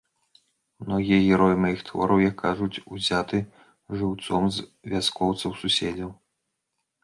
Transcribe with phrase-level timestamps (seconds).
[0.85, 3.43] Многія героі маіх твораў, як кажуць, узяты
[3.99, 6.11] жыўцом з вяскоўцаў-суседзяў.